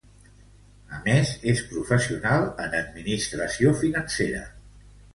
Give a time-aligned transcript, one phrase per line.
[0.97, 4.45] A més, és professional en administració financera.